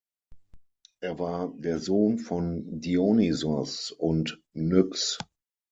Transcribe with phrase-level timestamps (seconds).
[1.03, 5.19] Er war der Sohn von Dionysos und Nyx.